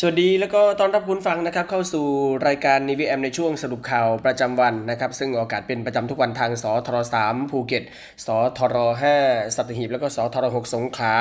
[0.00, 2.06] สวัสดีแล้วก็ต้อนรับคุณผู้ฟังนะครับเข้าสู่
[2.46, 7.82] รายการ Navy AM ในช่วงสรุปข่าวประจำวันนะครับซึ่งออกอากาศเป็นประจำทุกวันทางสทร3ภูเก็ต
[8.26, 8.28] ส
[8.58, 8.76] ทร
[9.16, 11.14] 5สัตหีบแล้วก็สทร6สงขลา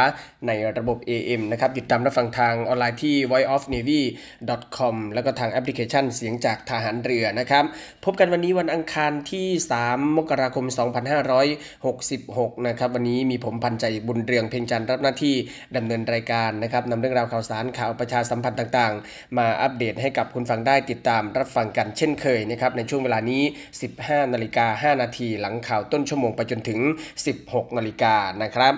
[0.48, 7.63] ในระบบ AM นะครับติดตามรับฟังทางออนไลน์ที่ voiceofnavy.com แล้วก็ทางแอปพลิเคชันเสียงจากทหารเรือนะครับ
[8.06, 9.48] พบกันวันนี้วันอังคารที่
[9.83, 10.66] 3 มกราคม
[11.86, 15.36] 2566 นะครับวันนี้มีผมพันใจบุญเรืองเพ่งจันทร์รับหน้าที่
[15.77, 23.44] ดำเนินรายการนะครับนำเรื่องราวข่าวสารข่าวประชาสัมพันธ์ต่างๆ มาอัปเดตให้กับคุณฟังได้ติดตามรับฟังกันเช่นเคยนะครับในช่วงเวลานี้
[23.88, 26.80] 15 นาฬิกา 5 นาที หลังข่าวต้นชั่วโมงไปจนถึง
[27.28, 28.76] 16 นาฬิกานะครับ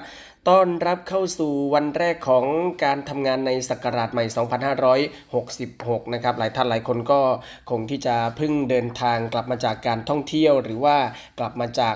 [0.51, 2.45] ต้อนรับเข้าสู่วันแรกของ
[2.83, 4.25] การทำงานในศักราชใหม่
[5.39, 7.21] 2566 นะครับ หลายท่านหลายคนก็
[7.69, 10.97] คงที่จะเพิ่งเดินทางกลับมาจากการท่องเที่ยวหรือว่า
[11.39, 11.95] กลับมาจาก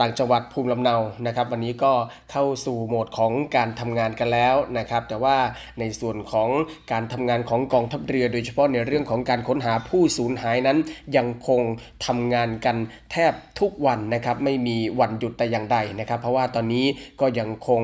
[0.00, 0.96] ต่างจังหวัดภูมิลำเนา
[1.26, 1.92] นะครับ วันนี้ก็
[2.32, 5.36] เข้าสู่โหมดของการทำงานกันแล้วนะครับ แต่ว่า
[5.80, 6.48] ในส่วนของ
[6.92, 10.78] การทำงานของกองทัพเรือ โดยเฉพาะในเรื่องของการค้นหาผู้สูญหายนั้น
[11.16, 11.60] ยังคง
[12.06, 12.76] ทำงานกัน
[13.12, 16.86] แทบทุกวันนะครับ ไม่มีวันหยุดแต่อย่างใดนะครับ เพราะว่าตอนนี้
[17.20, 17.82] ก็ยังคง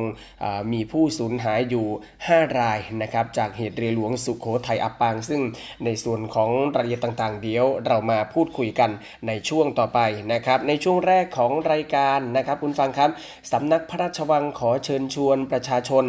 [0.73, 1.87] มีผู้สูญหายอยู่
[2.23, 5.41] 5 รายนะครับจากเหตุเรือหลวงสุขโขทัยอับปาง ซึ่ง
[5.85, 8.91] ในส่วนของรายละเอียดต่างๆ เดี๋ยวเรามาพูดคุยกัน
[9.27, 9.99] ในช่วงต่อไป
[10.33, 13.11] นะครับในช่วงแรกของรายการนะครับคุณฟังครับ
[13.53, 16.05] สำนักพระราชวังขอเชิญชวนประชาชน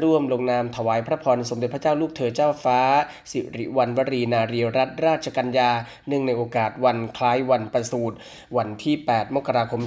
[0.00, 2.80] ร่วมลงนามถวายพระพรสมเด็จพระเจ้าลูกเธอเจ้าฟ้า
[3.30, 5.70] สิริวัณวรีนารีรัตนราชกัญญา
[6.08, 8.16] เนื่องในโอกาสวันคล้ายวันประสูติ
[8.56, 9.82] วันที่ 8 มกราคม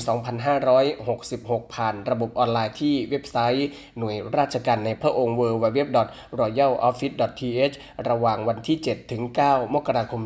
[0.59, 3.67] 2566 ผ่านระบบออนไลน์ที่เว็บไซต์
[3.99, 7.75] หน่วยราชการในพระองค์ www.royaloffice.th
[8.09, 10.21] ระหว่างวันที่ 7 ถึง 9 มกราคม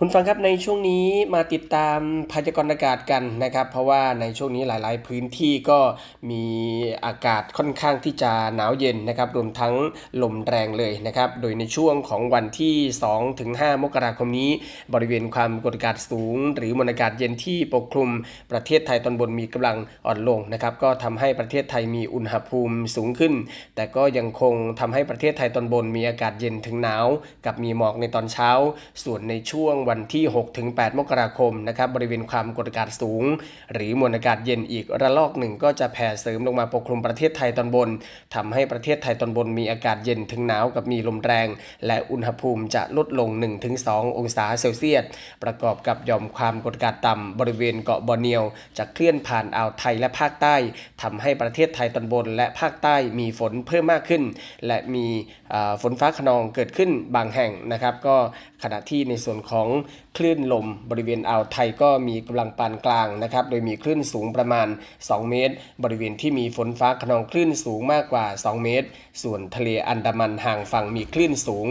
[0.00, 1.98] คุณฟังครับในช่วงนี้มาติดตาม
[2.32, 5.78] พยากรณ์อากาศกันนะครับ เพราะว่าในช่วงนี้หลายๆ พื้นที่ก็
[6.30, 6.44] มี
[7.06, 9.74] อากาศค่อนข้างที่จะหนาวเย็นนะครับ รวมทั้ง
[10.22, 12.74] ลมแรงเลยนะครับ โดยในช่วงของวันที่
[13.08, 14.50] 2ถึง5มกราคมนี้
[14.94, 18.10] บริเวณความกดอากาศสูง หรือมวลอากาศเย็นที่ปกคลุม
[18.50, 19.76] ประเทศไทยตอนบนมีกำลัง
[20.06, 23.34] อ่อนลงนะครับ ก็ทำให้ประเทศไทยมีอุณหภูมิสูงขึ้น
[23.74, 27.06] แต่ก็ยังคงทำให้ประเทศไทยตอนบนมีอากาศเย็นถึงหนาว
[27.46, 28.50] กับมีหมอกในตอนเช้า
[29.04, 33.24] ส่วนในช่วงวันที่6ถึง8มกราคมนะครับบริเวณความกดอากาศสูง
[33.72, 37.88] หรือมวลอากาศเย็นอีกระลอกหนึ่งก็จะแผ่เสริมลงมาปกคลุมประเทศไทยตอนบน
[38.34, 41.48] ทำให้ประเทศไทยตอนบนมีอากาศเย็นถึงหนาวกับมีลมแรง
[41.86, 43.28] และอุณหภูมิจะลดลง
[43.72, 45.04] 1-2 องศาเซลเซียส
[45.42, 48.42] ประกอบกับหย่อมความกดอากาศต่ำบริเวณเกาะบอร์เนียว
[48.78, 50.56] จะเคลื่อนผ่านอ่าวไทยและภาคใต้
[51.02, 54.22] ทำให้ประเทศไทยตอนบน และภาคใต้มีฝนเพิ่มมากขึ้น
[54.66, 55.06] และมี
[55.82, 58.16] ฝนฟ้าขนองเกิดขึ้นบางแห่งนะครับ ก็
[58.62, 59.68] ขณะที่ในส่วนของ
[60.16, 64.68] คลื่นลมบริเวณอ่าวไทยก็มีกำลังปานกลางนะครับ โดยมีคลื่นสูงประมาณ
[64.98, 68.88] 2 เมตร บริเวณที่มีฝนฟ้าขนองคลื่นสูงมากกว่า 2 เมตร
[69.22, 71.68] ส่วนทะเลอันดามันห่างฝั่งมีคลื่นสูง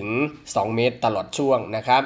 [0.00, 2.04] 1-2 เมตรตลอดช่วงนะครับ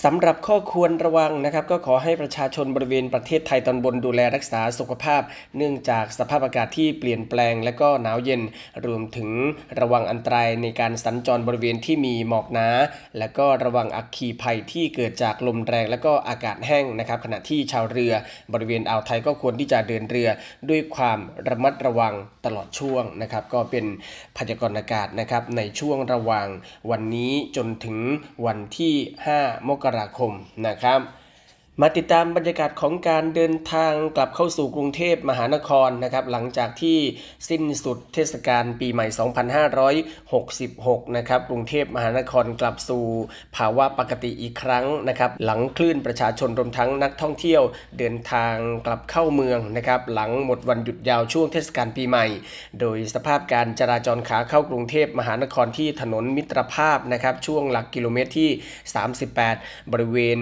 [0.00, 5.22] สำหรับข้อควรระวังนะครับ ก็ขอให้ประชาชนบริเวณประเทศไทยตอนบนดูแลรักษาสุขภาพ
[5.56, 8.42] เนื่องจากสภาพอากาศที่เปลี่ยนแปลง และก็หนาวเย็น
[8.86, 9.30] รวมถึง
[9.80, 12.68] ระวังอันตรายในการสัญจรบริเวณที่มีหมอกหนา
[13.18, 18.12] และก็ระวังอัคคีภัยที่เกิดจากลมแรง และก็อากาศแห้งนะครับ ขณะที่ชาวเรือ
[18.52, 20.28] บริเวณอ่าวไทยก็ควรที่จะเดินเรือ
[20.68, 21.18] ด้วยความ
[21.48, 22.14] ระมัดระวัง
[22.46, 23.84] ตลอดช่วงนะครับ ก็เป็น
[24.36, 26.48] พยากรณ์อากาศนะครับในช่วงระหว่าง
[26.90, 27.98] วันนี้จนถึง
[28.46, 28.94] วันที่
[29.34, 30.32] 5 มกกราคม
[30.66, 31.00] นะครับ
[31.80, 36.98] มาติดตามบรรยากาศของการเดินทางกลับเข้าสู่กรุงเทพมหานครนะครับหลังจากที่
[37.48, 39.06] สิ้นสุดเทศกาลปีใหม่
[40.32, 43.04] 2566 นะครับกรุงเทพมหานครกลับสู่
[43.56, 47.62] ภาวะปกติอีกครั้งนะครับหลังคลื่นประชาชนรวมทั้งนักท่องเที่ยว
[47.98, 48.54] เดินทาง
[48.86, 52.26] กลับเข้าเมืองนะครับหลังหมดวันหยุดยาวช่วงเทศกาลปีใหม่
[52.80, 58.50] โดยสภาพการจราจรขาเข้ากรุงเทพมหานครที่ถนนมิตรภาพนะครับช่วงหลักกิโลเมตรที่
[59.22, 60.38] 38 บริเวณ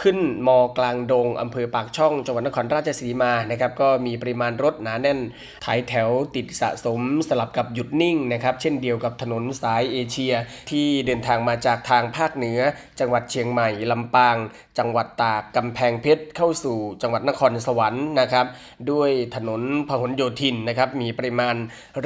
[0.00, 5.18] ขึ้นนมกลางดงอำเภอปากช่องจังหวัดนครราชสีมานะครับก็มีปริมาณรถหนาแน่น
[5.64, 10.34] ท้ายแถวติดสะสมสลับกับหยุดนิ่งนะครับเช่นเดียวกับถนนสายเอเชีย
[10.70, 12.60] ที่เดินทางมาจากทางภาคเหนือ
[13.00, 14.36] จังหวัดเชียงใหม่ลำปาง
[14.78, 18.46] จังหวัดตากกำแพงเพชรเข้าสู่จังหวัดนครสวรรค์นะครับ
[18.90, 21.54] ด้วยถนนพหลโยธินนะครับมีปริมาณ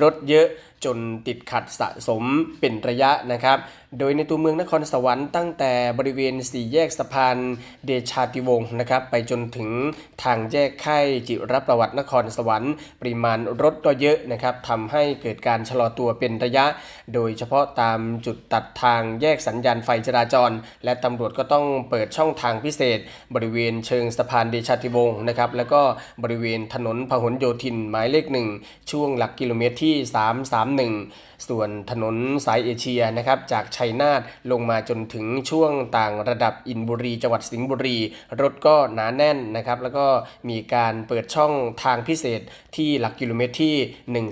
[0.02, 0.48] รถเยอะ
[0.84, 2.24] จนติดขัดสะสม
[2.60, 3.58] เป็นระยะนะครับ
[3.98, 7.36] โดยในตัวเมืองนครสวรรค์ตั้งแต่บริเวณสี่แยกสะพาน
[7.86, 9.70] เดชาติวงศ์นะครับไปจนถึง
[10.22, 16.66] ทางแยกค่จิรประวัตินครสวรรค์ ปริมาณรถก็เยอะนะครับทำให้เกิดการชะลอตัวเป็นระยะ
[17.14, 20.50] โดยเฉพาะตามจุดตัดทางแยกสัญญาณไฟจราจร
[20.84, 22.98] และตำรวจก็ต้องเปิดช่องทางพิเศษ
[23.34, 25.82] บริเวณเชิงสะพานเดชาติวงศ์นะครับแล้วก็
[26.22, 28.48] บริเวณถนนพหลโยธินหมายเลขหนึ่ง
[28.90, 29.94] ช่วงหลักกิโลเมตรที่
[31.00, 32.16] 331 ส่วนถนน
[32.46, 34.20] สายเอเชียนะครับจากชัยนาท
[34.50, 37.98] ลงมาจนถึงช่วงต่างระดับอินบุรี จังหวัดสิงห์บุรี
[38.40, 40.06] รถก็หนาแน่นนะครับ แล้วก็
[40.48, 42.40] มีการเปิดช่องทางพิเศษ
[42.76, 43.76] ที่หลักกิโลเมตรที่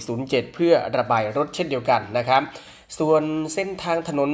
[0.05, 2.43] 107 เพื่อระบายรถเช่นเดียวกันนะครับ
[2.99, 3.25] ส่วน
[3.55, 4.31] เส้นทางถนน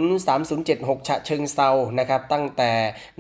[0.53, 2.73] 3076 ฉะเชิงเซานะครับ ตั้งแต่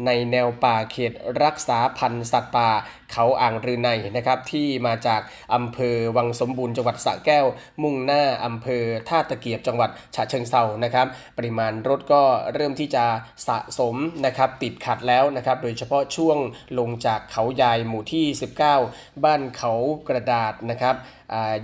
[0.06, 2.70] ในแนวป่าเขตรักษาพันธุ์สัตว์ป่า
[3.14, 5.20] เขาอ่างรือในนะครับที่มาจาก
[5.54, 7.46] อำเภอวังสมบูรณ์จังหวัดสระแก้ว
[7.82, 11.06] มุ่งหน้าอำเภอท่าตะเกียบจังหวัดฉะเชิงเซานะครับ
[11.36, 12.22] ปริมาณรถก็
[12.54, 13.04] เริ่มที่จะ
[13.48, 16.38] สะสมนะครับติดขัดแล้วนะครับโดยเฉพาะช่วง
[16.78, 18.24] ลงจากเขายายหมู่ที่
[18.74, 19.72] 19 บ้านเขา
[20.08, 20.96] กระดาษนะครับ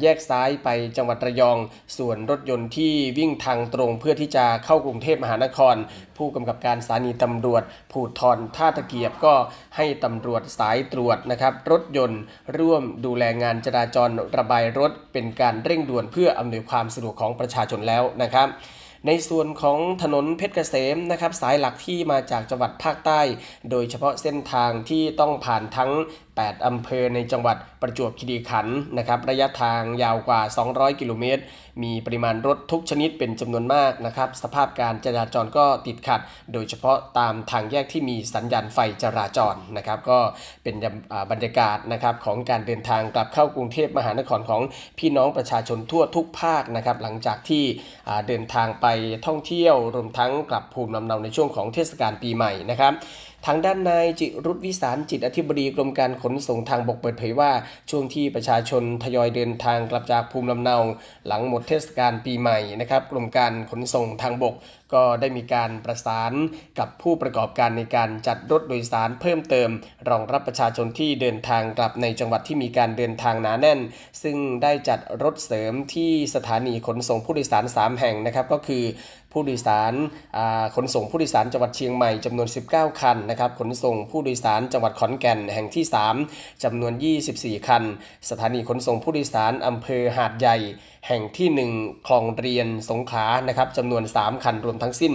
[0.01, 1.59] แยกซ้ายไปจังหวัดระยอง
[1.99, 5.77] ส่วนรถยนต์ที่วิ่งทางตรงเพื่อที่จะเข้ากรุงเทพมหานคร
[6.21, 7.63] ผู้กำกับการสถานีตำรวจ
[7.93, 9.35] ผูทรท่าตะเกียบก็
[9.77, 12.21] ให้ตำรวจสายตรวจนะครับรถยนต์
[12.59, 18.49] ร่วมดูแลงานจราจรระบายรถเป็นการเร่งด่วนเพื่ออำนวยความสะดวกของประชาชนแล้วนะครับ
[19.07, 23.21] ในส่วนของถนนเพชรเกษมนะครับสายหลักที่มาจากจังหวัดภาคใต้
[23.71, 25.91] โดยเฉพาะเส้นทางที่ต้องผ่านทั้ง
[26.45, 31.43] 8 อำเภอในจังหวัดประจวบคีรีขันธ์นะครับระยะทางยาวกว่า 200 กิโลเมตร
[31.83, 36.21] มีปริมาณรถทุกชนิดเป็นจำนวนมากนะครับสภาพการจราจรก็ติดขัด
[36.53, 40.19] โดยเฉพาะตามทางแยกที่มีสัญญาณไฟจราจรนะครับก็
[40.63, 40.75] เป็น
[41.31, 44.63] บรรยากาศนะครับของการเดินทางกลับเข้ากรุงเทพมหานครของ
[44.99, 47.65] พี่น้องประชาชนทั่วทุกภาคนะครับหลังจากที่
[48.29, 48.87] เดินทางไป
[49.27, 52.93] ท่องเที่ยวรวมทั้งกลับภูมิลำเนาในช่วงของเทศกาลปีใหม่นะครับ
[53.47, 57.51] ทางด้านนายจิรุธวิสารจิตอธิบดีกรมการขนส่งทางบกเปิดเผยว่า
[57.91, 60.77] ช่วงที่ประชาชนทยอยเดินทางกลับจากภูมิลำเนา
[61.27, 64.55] หลังหมดเทศกาลปีใหม่นะครับกรมการขนส่งทางบก
[64.95, 66.33] ก็ได้มีการประสาน
[66.79, 69.69] กับผู้ประกอบการในการจัดรถโดยสารเพิ่มเติม
[70.09, 73.81] รองรับประชาชนที่เดินทางกลับในจังหวัดที่มีการเดินทางหนาแน่น
[74.23, 78.85] ซึ่งได้จัดรถเสริมที่สถานีขนส่งผู้โดยสาร 3 แห่งนะครับก็คือ
[79.35, 79.95] ผู้โดยสาร
[80.77, 85.85] ขนส่งผู้โดยสารจังหวัดเชียงใหม่จำนวน 19 คันนะครับขนส่งผู้โดยสารจังหวัดขอนแก่นแห่งที่
[86.25, 86.93] 3จำนวน
[87.31, 87.85] 24 คัน
[88.31, 90.57] สถานีขนส่งผู้โดยสารอำเภอหาดใหญ่
[91.07, 95.13] แห่งที่ 1 คลองเรียนสงขลานะครับจำนวน 3 คันรวมทั้งสิ้น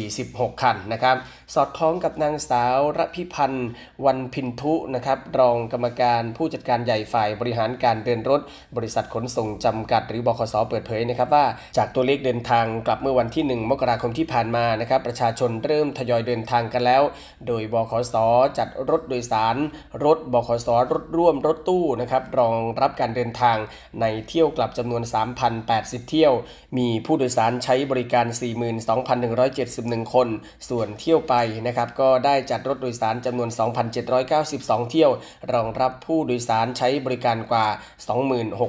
[0.00, 1.16] 46 คันนะครับ
[1.54, 3.68] สอดคล้องกับนางสาวรพิพันธ์
[4.06, 8.40] วันพินทุนะครับรองกรรมการผู้จัดการใหญ่ฝ่ายบริหารการเดินรถ
[8.76, 17.02] บริษัทขนส่งจำกัด หรือบขสเปิดเผยนะครับว่าจากตัวเลขเดินทางกลับเมื่อวันที่ 1 มกราคมที่ผ่านมานะครับประชาชนเริ่มทยอยเดินทางกันแล้ว
[17.46, 18.14] โดยบขส
[18.58, 19.56] จัดรถโดยสาร
[20.04, 23.56] รถบขสรถร่วมรถตู้นะครับรองรับการเดินทาง
[24.00, 25.02] ในเที่ยวกลับจำนวน
[25.56, 26.32] 3,080 เที่ยว
[26.78, 28.26] มีผู้โดยสารใช้บริการ
[29.00, 30.28] 42,171 คน
[30.70, 31.34] ส่วนเที่ยวไป
[31.66, 33.50] นะครับก็ได้จัดรถโดยสารจำนวน
[34.20, 35.10] 2,792 เที่ยว
[35.52, 37.66] รองรับผู้โดยสารใช้บริการกว่า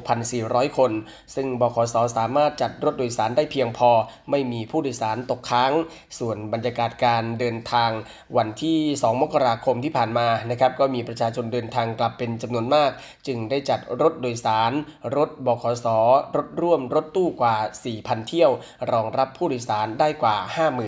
[0.08, 0.92] 26,400 คน
[1.36, 3.92] ซึ่งบขสสามารถจัดรถโดยสารได้เพียงพอ
[4.32, 5.72] ไม่มีผู้โดยสารตกค้าง
[6.20, 7.92] ส่วนบรรยากาศการเดินทาง
[8.38, 12.92] วันที่ 2 มกราคมที่ผ่านมานะครับก็มีประชาชนเดินทางกลับเป็นจำนวนมาก
[13.28, 14.72] จึงได้จัดรถโดยสาร
[15.16, 15.88] รถบขส
[16.36, 17.56] รถร่วมรถตู้กว่า
[17.92, 18.52] 4,000 เที่ยว
[18.92, 20.36] รองรับผู้โดยสารได้กว่า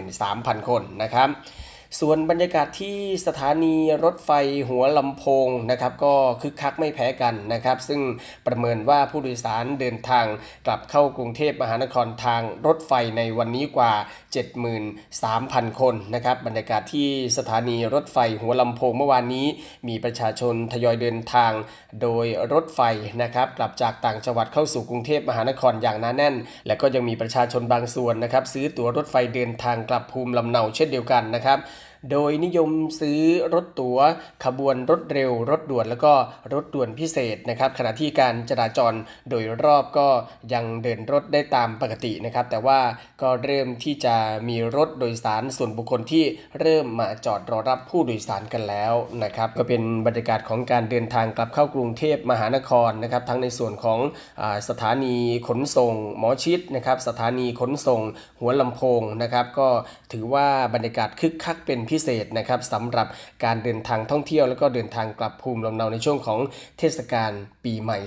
[0.08, 1.30] 53,000 คนนะครับ
[2.00, 4.32] ส่วนบรรยากาศที่สถานีรถไฟ
[4.70, 8.02] หัวลำโพงนะครับก็คึกคักไม่แพ้กันนะครับ ซึ่ง
[8.48, 10.26] ประเมินว่าผู้โดยสารเดินทาง
[10.66, 13.94] กลับเข้ากรุงเทพมหานครทางรถไฟในวันนี้กว่า
[15.02, 19.48] 73,000 คนนะครับบรรยากาศที่สถานีรถไฟหัวลำโพงเมื่อวานนี้
[19.88, 21.52] มีประชาชนทยอยเดินทาง
[22.02, 22.82] โดยรถไฟ
[23.22, 26.36] นะครับกลับจากต่างจังหวัดเข้าสู่กรุงเทพมหานครอย่างหนาแน่น
[26.68, 31.60] และก็ยังมีประชาชนบางส่วนนะครับซื้อตั๋วรถไฟเดินทางกลับภูมิลำเนาเช่นเดียวกันนะครับ
[32.12, 33.22] โดยนิยมซื้อ
[33.54, 34.00] รถตัว๋ว
[34.46, 36.14] ขบวนรถเร็ว รถด่วนแล้วก็
[36.54, 38.94] รถด่วนพิเศษนะครับ ขณะที่การจราจร
[39.30, 40.08] โดยรอบก็
[40.54, 42.80] ยังเดินรถได้ตามปกตินะครับ แต่ว่า
[43.22, 44.16] ก็เริ่มที่จะ
[44.50, 46.26] มีรถโดยสารส่วนบุคคลที่
[46.60, 48.94] เริ่มมาจอดรอรับผู้โดยสารกันแล้ว
[49.24, 54.00] นะครับ ก็เป็นบรรยากาศของการเดินทางกลับเข้ากรุงเทพมหานครนะครับ ทั้งในส่วนของ
[54.42, 55.16] อสถานี
[55.48, 58.02] ขนส่ง หมอชิดนะครับ สถานีขนส่ง
[58.40, 59.70] หัวลำโพงนะครับ ก็
[60.12, 63.08] ถือว่าบรรยากาศคึกคักเป็นพิเศษนะครับสำหรับ
[63.44, 66.40] การเดินทางท่องเที่ยว แล้วก็เดินทางกลับภูมิลำเนาในช่วงของ
[66.80, 67.32] เทศกาล
[67.64, 67.98] ปีใหม่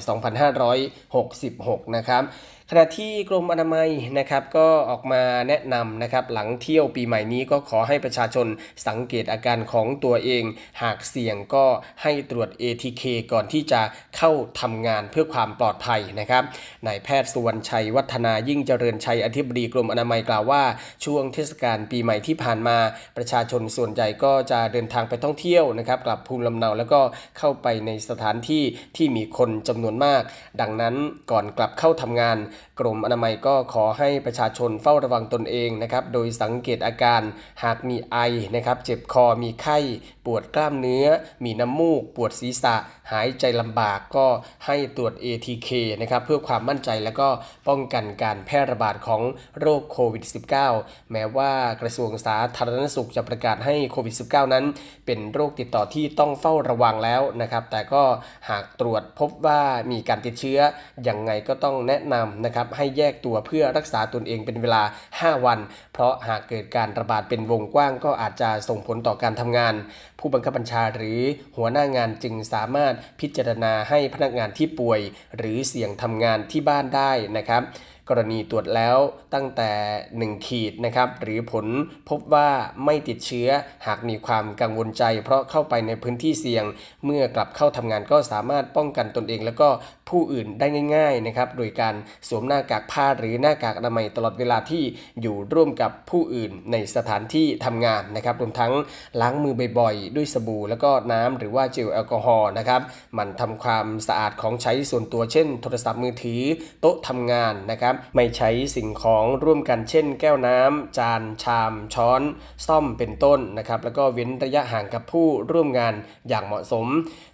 [1.33, 2.23] 2566 นะครับ
[2.71, 8.47] ขณะที่กรมอนามัยนะครับก็ออกมาแนะนำนะครับหลังเที่ยวปีใหม่นี้ก็ขอให้ประชาชน
[8.87, 10.45] สังเกตอาการของตัวเอง
[10.83, 11.67] หากเสี่ยงก็
[12.03, 13.03] ให้ตรวจ ATK
[13.33, 13.83] ก่อนที่จะ
[14.17, 16.43] เข้าทำงานเพื่อความปลอดภัยนะครับ
[16.87, 20.63] นายแพทย์สุวรรณชัยวัฒนายิ่งเจริญชัยอธิบดีกรมอนามัยกล่าวว่า
[21.05, 22.79] ช่วงเทศกาลปีใหม่ที่ผ่านมา
[23.17, 27.01] ประชาชนส่วนใหญ่ก็จะเดินทางไปท่องเที่ยวนะครับกลับภูมิลำเนาแล้วก็
[27.39, 28.63] เข้าไปในสถานที่
[28.97, 30.23] ที่มีคนจำนวนมาก
[30.61, 30.95] ดังนั้น
[31.31, 32.39] ก่อนกลับเข้าทำงาน
[32.81, 37.23] กรมอนามัยก็ขอให้ประชาชนเฝ้าระวังตนเองนะครับโดยสังเกตอาการ
[37.63, 38.17] หากมีไอ
[38.55, 39.79] นะครับเจ็บคอมีไข้
[40.27, 41.07] ปวดกล้ามเนื้อ
[41.45, 42.75] มีน้ำมูก ปวดศีรษะ
[43.13, 44.27] หายใจลำบากก็
[44.67, 45.69] ให้ตรวจ ATK
[46.01, 47.29] นะครับเพื่อความมั่นใจและก็
[47.69, 49.23] ป้องกันการแพร่ระบาดของ
[49.61, 50.25] โรคโควิด
[50.69, 54.65] -19 แม้ว่ากระทรวงสาธารณสุขจะประกาศให้โควิด -19 นั้น
[55.07, 58.03] เป็นโรคติดต่อที่ต้องเฝ้าระวังแล้วนะครับ แต่ก็
[58.51, 60.61] หากตรวจพบว่ามีการติดเชื้อ
[61.09, 64.83] ยังไงก็ต้องแนะนำนะครับให้แยกตัวเพื่อรักษาตนเองเป็นเวลา
[65.15, 65.59] 5 วัน
[65.93, 69.75] เพราะหากเกิดการระบาดเป็นวงกว้างก็อาจจะส่งผลต่อการทำงาน
[70.19, 71.21] ผู้บังคับบัญชาหรือ
[71.57, 75.01] หัวหน้างานจึงสามารถพิจารณาให้พนักงานที่ป่วย
[75.37, 77.63] หรือเสี่ยงทำงานที่บ้านได้นะครับ
[78.09, 78.99] กรณีตรวจแล้ว
[79.35, 79.71] ตั้งแต่
[80.13, 81.67] 1 ขีดนะครับหรือผล
[82.09, 82.51] พบว่า
[82.85, 83.49] ไม่ติดเชื้อ
[83.87, 86.65] หากมีความกังวลใจ เพราะเข้าไปในพื้นที่เสี่ยง
[87.05, 89.69] เมื่อกลับเข้าทำงานก็สามารถป้องกันตนเองแล้วก็
[90.11, 91.95] ผู้อื่นได้ง่ายๆนะครับโดยการ
[92.29, 94.83] สวมหน้ากากผ้าหรือหน้ากากอนามัยตลอดเวลาที่
[95.23, 98.73] อยู่ร่วมกับผู้อื่นในสถานที่ทำงานนะครับรวมทั้ง
[99.21, 102.81] ล้างมือบ่อยๆ ด้วยสบู่แล้วก็น้ำหรือว่าเจลแอลกอฮอล์นะครับ
[103.19, 106.43] มันทำความสะอาดของใช้ส่วนตัวเช่น โทรศัพท์มือถือ
[106.81, 112.23] โต๊ะทำงานนะครับไม่ใช้สิ่งของร่วมกันเช่น แก้วน้ำจาน ชาม ช้อน
[112.67, 115.95] ซ่อมเป็นต้นนะครับ แล้วก็เว้นระยะห่างกับผู้ร่วมงาน
[116.29, 116.87] อย่างเหมาะสม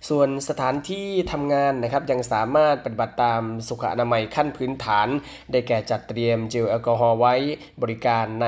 [0.08, 5.08] ส่วนสถานที่ทำงานนะครับยังสามารถปฏิบัติตามสุขอนามัยขั้นพื้นฐาน
[5.50, 7.34] ได้แก่จัดเตรียมเจลแอลกอฮอล์ไว้
[7.82, 8.46] บริการใน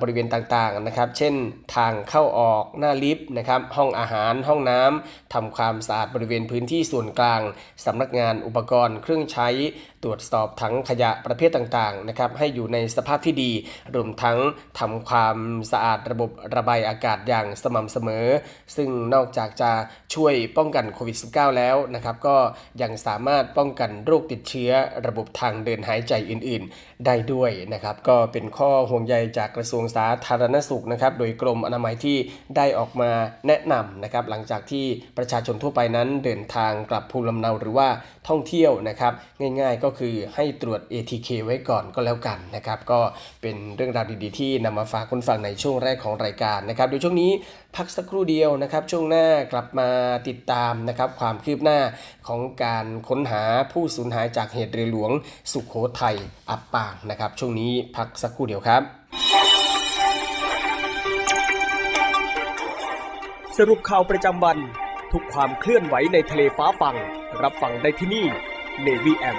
[0.00, 1.34] บริเวณต่างๆนะครับ เช่น
[1.74, 7.42] ทางเข้าออกหน้าลิฟต์นะครับ ห้องอาหาร ห้องน้ำทำความสะอาดบริเวณพื้นที่ส่วนกลาง
[7.84, 9.48] สำนักงานอุปกรณ์เครื่องใช้
[10.02, 13.50] ตรวจสอบถังขยะประเภทต่างๆนะครับให้อยู่ในสภาพที่ดี
[13.94, 14.38] รวมทั้ง
[14.78, 15.36] ทำความ
[15.72, 18.26] สะอาดระบบระบายอากาศอย่างสม่ำเสมอ
[18.76, 19.70] ซึ่งนอกจากจะ
[20.14, 22.36] ช่วยป้องกันโควิด -19 แล้วนะครับก็
[22.82, 24.70] ยังสามารถป้องกันโรคติดเชื้อ
[25.06, 32.16] ระบบทางเดินหายใจอื่น ๆ ได้ด้วยนะครับ ก็เป็นข้อห่วงใยจากกระทรวงสาธารณสุขนะครับ โดยกรมอนามัยที่
[32.56, 33.10] ได้ออกมา
[33.46, 34.84] แนะนำนะครับ หลังจากที่
[35.18, 37.88] ประชาชนทั่วไปนั้นเดินทางกลับภูมิลำเนาหรือว่า
[38.28, 39.12] ท่องเที่ยวนะครับ
[39.60, 43.00] ง่ายๆก็คือให้ตรวจ ATK ไว้ก่อนก็แล้วกันนะครับ ก็
[43.42, 47.30] เป็นเรื่องราวดีๆ ที่นำมาฝากคุณฟังในช่วงแรกของรายการนะครับโดยช่วงนี้
[47.76, 49.88] พักสักครู่เดียวนะครับ ช่วงหน้ากลับมา
[50.28, 51.78] ติดตามนะครับความคืบหน้า
[52.28, 55.10] ของการค้นหาผู้สูญหายจากเหตุเรือหลวง
[55.52, 56.16] สุขโขทัย
[56.50, 58.82] อับปางนะครับ ช่วงนี้พักสักครู่เดียวครับ
[63.58, 64.58] สรุปข่าวประจำวัน
[65.12, 66.96] ทุกความเคลื่อนไหวในทะเลฟ้าฟัง
[67.42, 68.26] รับฟังได้ที่นี่
[68.86, 69.38] Navy M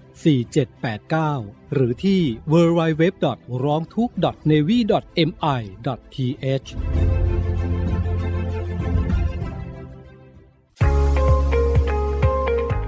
[0.21, 3.03] 4789 หรือที่ www.
[3.63, 4.09] ร้องทุก
[4.51, 4.77] navy
[5.27, 5.29] mi
[6.43, 6.69] th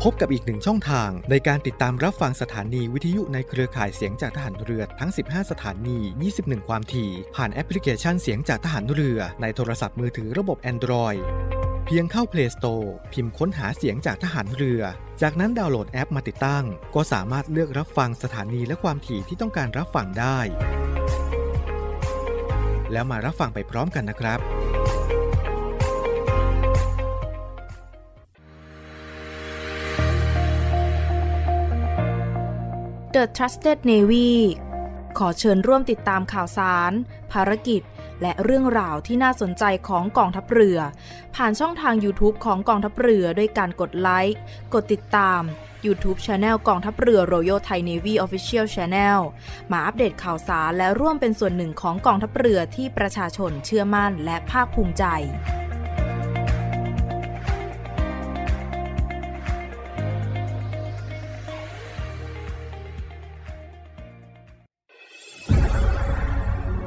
[0.07, 5.97] พบกับอีกหนึ่งช่องทางในการติดตามรับฟังสถานีวิทยุในเครือข่ายเสียงจากทหารเรือทั้ง 15 สถานี
[6.33, 11.21] 21 ความถี่ ผ่านแอปพลิเคชันเสียงจากทหารเรือในโทรศัพท์มือถือระบบ Android
[11.87, 14.81] เพียงเข้า Play Store พิมพ์ค้นหาเสียงจากทหารเรือ
[15.21, 16.65] จากนั้นดาวน์โหลดแอปมาติดตั้ง
[16.95, 20.39] ก็สามารถเลือกรับฟังสถานีและความถี่ที่ต้องการรับฟังได้
[22.91, 24.39] แล้วมารับฟังไปพร้อมกันนะครับ
[33.15, 34.31] The Trusted Navy
[35.17, 36.91] ขอเชิญร่วมติดตามข่าวสาร
[37.31, 37.81] ภารกิจ
[38.23, 40.79] และเรื่องราวที่น่าสนใจของกองทัพเรือ
[41.35, 44.41] ผ่านช่องทาง YouTube ของกองทัพเรือด้วยการกดไลค์
[44.73, 45.41] กดติดตาม
[45.85, 49.19] YouTube Channel กองทัพเรือ Royal Thai Navy Official Channel
[49.71, 55.05] มาอัปเดตข่าวสารและร่วมเป็นส่วนหนึ่งของกองทัพเรือที่ประชาชนเชื่อมั่นและภาคภูมิใจ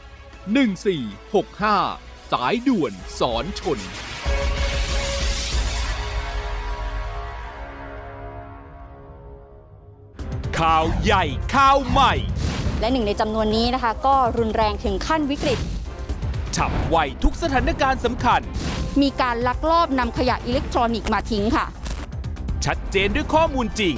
[0.41, 3.79] 1465 สายด่วนสอนชน
[10.59, 11.23] ข่าวใหญ่
[11.55, 12.13] ข่าวใหม่
[12.79, 15.59] และหนึ่งในจำนวนนี้นะคะ ก็รุนแรงถึงขั้นวิกฤต
[16.55, 18.41] ฉับไวทุกสถานการณ์สำคัญ
[19.01, 21.65] มีการลักลอบนำขยะอิเล็กทรอนิกส์มาทิ้งค่ะ
[22.65, 23.95] ชัดเจนด้วยข้อมูลจริง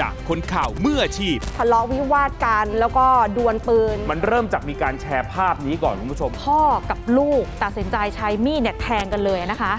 [0.00, 9.72] จากคนข่าวมืออาชีพ ทะเลาะวิวาทกันแล้วก็ดวลปืน มันเริ่มจากมีการแชร์ภาพนี้ก่อนคุณผู้ชม พ่อกับลูกตัดสินใจใช้มีดเนี่ยแทงกันเลยนะคะ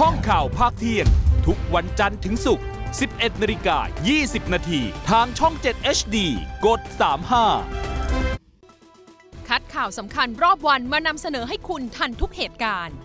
[0.00, 1.06] ห้องข่าวภาคเที่ยง
[1.46, 2.66] ทุกวันจันทร์ถึงศุกร์
[3.04, 3.78] 11นาฬิกา
[4.16, 6.16] 20 นาทีทางช่อง 7 HD
[6.66, 6.80] กด
[7.74, 12.96] 35 คัดข่าวสำคัญรอบวันมานำเสนอให้คุณทันทุกเหตุการณ์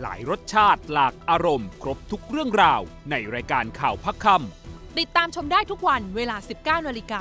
[0.00, 7.20] หลายรสชาติหลากอารมณ์ ครบทุกเรื่องราว ในรายการข่าวพักคำ ติดตามชมได้ทุกวันเวลา 19นาฬิกา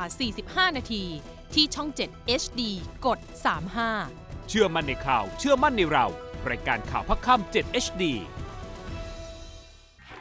[0.67, 1.03] 45 นาที
[1.53, 2.61] ที่ช่อง 7 HD
[3.05, 3.19] กด
[3.83, 6.05] 35 เชื่อมั่นในข่าว เชื่อมั่นในเรา
[6.49, 8.03] รายการข่าวพักคำ7 HD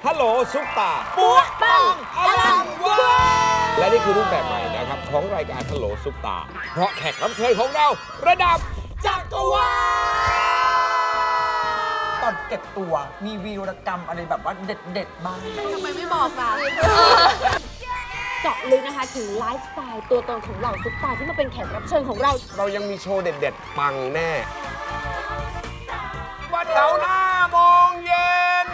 [0.04, 1.82] ฮัลโหลซุปตาปัวปัง
[2.18, 3.16] อลังวา
[3.78, 6.38] และนี่คือรูปแบบใหม่นะครับ ของรายการฮัลโหลซุปตา
[6.72, 7.88] เพราะแขกรับเชิญของเรา
[8.28, 8.58] ระดับ
[9.06, 9.70] จักรวา
[10.14, 10.15] ลต
[12.26, 15.38] อนเก็บตัวมีวีรกรรมอะไรแบบว่าเด็ดๆบ้าง
[15.74, 16.50] ทำไมไม่บอกล่ะ
[18.42, 24.30] เจาะลึกนะคะถึงไลฟ์สไตล์ตัวตนของเหล่าซุปตาร์ที่มาเป็นแขกรับเชิญของเรา เรายังมีโชว์เด็ดๆ ปังแน่
[26.52, 27.18] วันเสาร์หน้า
[27.52, 27.56] โม
[27.88, 28.66] งเย็น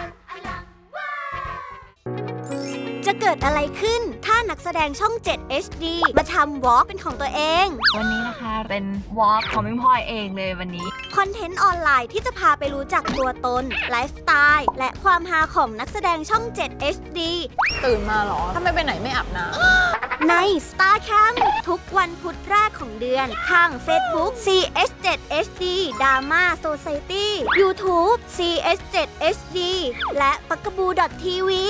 [3.07, 5.85] จะเกิดอะไรขึ้น ถ้านักแสดงช่อง 7 HD
[6.17, 8.85] มาทำวอล์กเป็นของตัวเอง วันนี้นะคะเป็น
[9.19, 17.19] วอล์กของพิมพลอยเองเลยวันนี้ คอนเทนต์ออนไลน์ที่จะพาไปรู้จักตัวตน ไลฟ์สไตล์ และความฮาของนักแสดงช่อง 7 HD
[17.85, 20.33] ตื่นมาเหรอทำไมไปไหนไม่อาบน้ำใน
[20.69, 25.63] Star Camp ทุกวันพุธแรกของเดือน ทาง Facebook CS7HD
[26.01, 27.27] Drama Society
[27.59, 29.57] YouTube CS7HD
[30.17, 31.65] และปักกบูดทีวี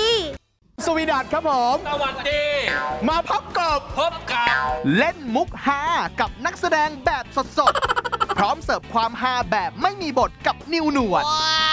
[0.86, 2.42] สวีดัตครับผม สวัสดี
[3.08, 5.82] มาพบกับพบกับ เล่นมุกฮา
[6.20, 7.24] กับนักแสดงแบบ
[7.58, 11.24] สดๆ พร้อมเสิร์ฟความฮาแบบไม่มีบทกับนิวหนวด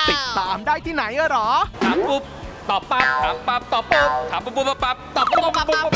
[0.10, 1.50] ติดตามได้ที่ไหนอะหรอ
[1.84, 2.24] ถามปุ๊บ
[2.70, 5.92] ตอบปั๊บถามปั๊บตอบปุ๊บถามปุ๊บปุ๊บปั๊บตอบปุ๊บปุ๊บปุ๊บ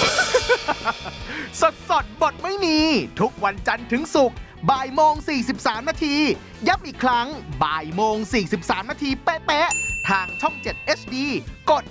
[1.61, 2.77] สดสดๆบทไม่มี
[3.19, 4.37] ทุกวันจันทร์ถึงศุกร์
[4.69, 5.13] บ่ายโมง
[5.51, 6.15] 43 นาที
[6.67, 7.27] ย้ำอีกครั้ง
[7.63, 8.15] บ่ายโมง
[8.53, 11.15] 43 นาทีเป๊ะๆทางช่อง 7 HD
[11.69, 11.85] กด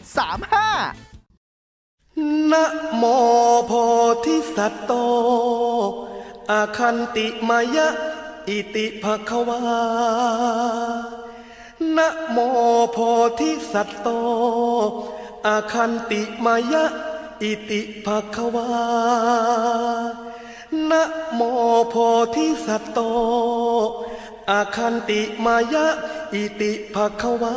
[1.23, 2.65] 35นะ
[2.97, 3.05] โม
[3.67, 3.73] โพ
[4.25, 4.93] ธิสัตว์โต
[6.51, 7.89] อาคันติมายะ
[8.49, 9.61] อิติภควา
[11.97, 12.39] นะโม
[12.93, 12.99] โพ
[13.39, 14.09] ธิสัตโต
[15.47, 16.85] อาคันติมายะ
[17.43, 18.69] อิติภควา
[20.91, 21.03] นะ
[21.35, 21.41] โม
[21.89, 21.95] โพ
[22.35, 22.99] ธิสัตโต
[24.51, 25.87] อาคันติมายะ
[26.35, 27.55] อิติภควา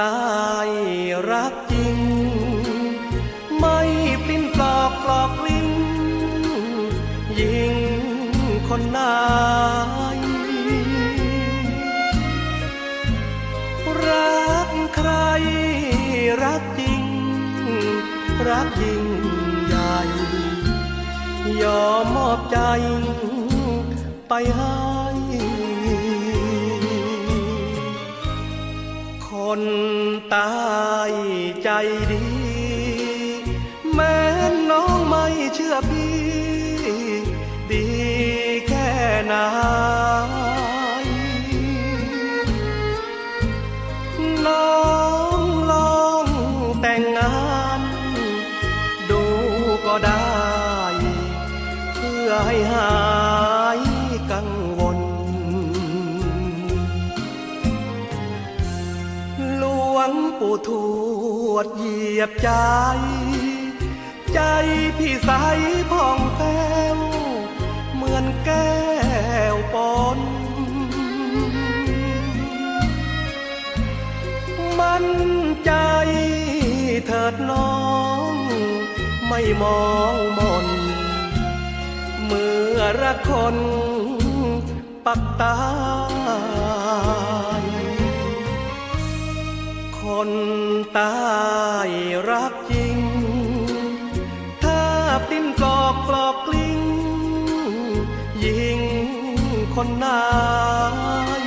[0.00, 0.70] ตาย
[1.30, 1.98] รักจริง
[3.58, 3.80] ไม่
[4.24, 5.68] ปลิ้นปลอกปลอกกลิ้ง
[7.40, 7.74] ยิง
[8.68, 9.14] คนนา
[10.16, 10.18] ย
[14.04, 15.10] รักใคร
[16.42, 17.04] รักจริง
[18.48, 19.04] รักยิ่ง
[19.66, 19.96] ใหญ่
[21.62, 22.58] ยอมมอบใจ
[24.28, 24.83] ไปให้
[29.56, 29.66] คน
[30.34, 30.52] ตา
[31.10, 31.12] ย
[31.62, 31.68] ใจ
[32.10, 32.33] ดี
[60.46, 60.70] ปู่ท
[61.52, 62.50] วดเหยียบใจ
[64.34, 64.40] ใจ
[64.98, 65.30] พี่ใส
[65.90, 66.98] ผ่องแผ้ว
[67.94, 68.74] เหมือนแก้
[69.54, 69.76] วป
[70.16, 70.18] น
[74.78, 75.04] มัน
[75.64, 75.72] ใจ
[77.06, 77.74] เถิดน้อ
[78.30, 78.32] ง
[79.28, 80.66] ไม่มองมน
[82.24, 83.56] เมื่อรักคน
[85.06, 85.56] ปักตา
[90.18, 90.34] คน
[90.98, 91.16] ตา
[91.88, 91.90] ย
[92.30, 92.96] รักจริง
[94.62, 94.82] ถ้า
[95.28, 96.80] ปิ้นกอกกลอกกลิ้ง
[98.44, 98.80] ยิง
[99.74, 100.24] คนนา
[101.42, 101.44] ย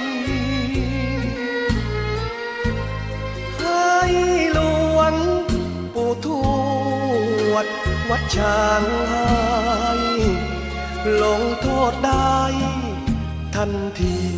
[3.57, 3.93] ให้
[4.53, 4.59] หล
[4.97, 5.13] วง
[5.93, 6.27] ปู่ท
[7.51, 7.65] วด
[8.09, 9.93] วัดช้างให้
[11.23, 12.41] ลงโทษได้
[13.55, 14.36] ทันที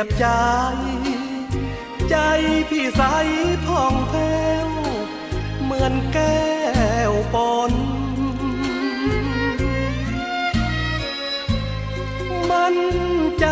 [0.00, 0.28] ยียบใจ
[2.10, 2.16] ใจ
[2.68, 3.02] พี่ใส
[3.66, 4.68] ผ่องแผ้ว
[5.62, 6.48] เหมือนแก้
[7.10, 7.36] วป
[7.70, 7.72] น
[12.50, 12.76] มัน
[13.40, 13.46] ใจ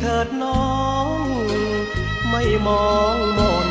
[0.00, 0.76] เถิดน้อ
[1.14, 1.18] ง
[2.30, 3.68] ไม่มองมน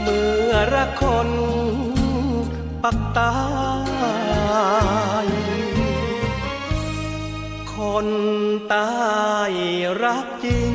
[0.00, 1.30] เมื่อรักคน
[2.82, 3.32] ปักตา
[7.98, 8.12] คน
[8.74, 8.92] ตา
[9.50, 9.54] ย
[10.02, 10.72] รักจริง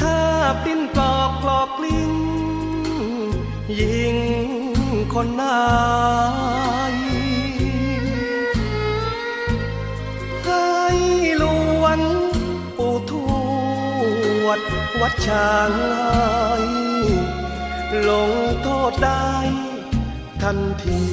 [0.00, 0.20] ถ้า
[0.64, 2.12] ปิ้นปลอกปลอกลิ้ง
[3.80, 4.16] ยิง
[5.14, 5.64] คนนา
[6.92, 6.94] ย
[10.44, 10.68] ให้
[11.38, 11.44] หล
[11.82, 12.00] วง
[12.76, 13.12] ปู่ท
[14.44, 14.60] วด
[15.00, 18.30] วัดช้างให้ลง
[18.62, 19.32] โทษได้
[20.42, 21.04] ทันที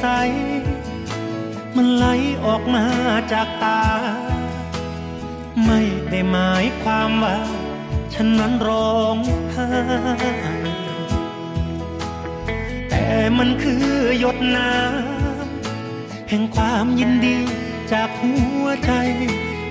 [0.00, 0.06] ใส
[1.76, 2.06] มันไหล
[2.44, 2.84] ออกมา
[3.32, 3.82] จากตา
[5.64, 7.38] ไม่ได้หมายความว่า
[8.14, 9.16] ฉันนั้นร้อง
[9.52, 9.70] ไห้
[12.88, 13.06] แต่
[13.38, 13.84] มันคือ
[14.18, 17.38] หยดน้ำแห่งความยินดี
[17.92, 18.92] จากหัวใจ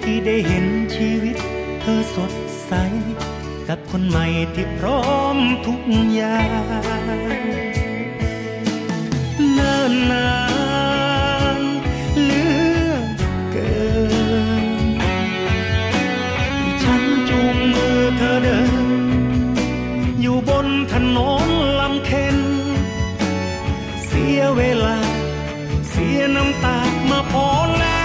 [0.03, 0.65] ที่ได้เห็น
[0.95, 1.37] ชีวิต
[1.81, 2.33] เธอสด
[2.65, 2.73] ใส
[3.67, 5.03] กับคนใหม่ที่พร้อ
[5.35, 5.37] ม
[5.67, 5.79] ทุก
[6.13, 7.88] อย่าง
[9.79, 10.31] เนิ่นนา
[11.55, 11.57] น
[12.23, 12.43] เหลื
[12.87, 12.91] อ
[13.51, 13.77] เกิ
[14.09, 14.13] น
[16.63, 18.71] ที่ฉันจูงมือเธอเดิน
[20.21, 22.37] อยู่บนถนนลำเค็น
[24.05, 24.97] เสียเวลา
[25.89, 27.47] เสียน้ำตามาพอ
[27.79, 28.01] แล้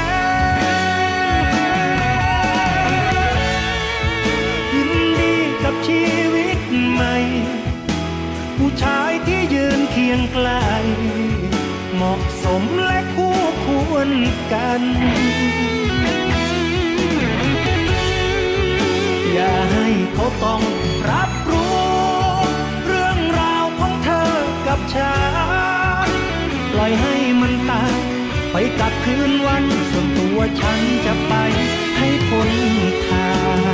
[2.86, 2.88] ว
[4.74, 6.58] ยินดีกับชีวิต
[6.92, 7.14] ใหม่
[8.56, 10.48] ผู้ชายที่ยืนเคียงไกล
[12.60, 14.10] มและคู่ควร
[14.52, 14.82] กัน
[19.32, 20.62] อย่าให้เขาต้อง
[21.10, 21.76] รับรู้
[22.86, 24.32] เรื่องราวของเธอ
[24.66, 25.16] กับฉั
[26.06, 26.08] น
[26.72, 27.94] ปล่อยให้มันตาย
[28.52, 31.34] ไปกับคืนวันส่วนตัวฉันจะไป
[31.98, 32.50] ให้พ้น
[33.06, 33.30] ทา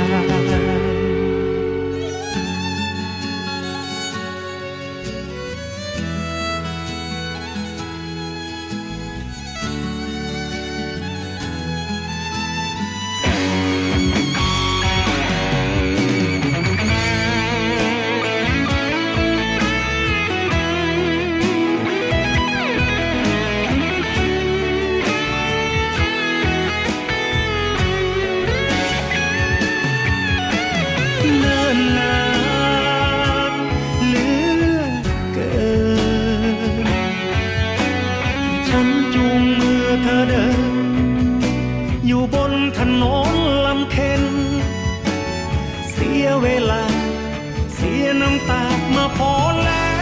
[49.17, 49.33] พอ
[49.63, 49.93] แล้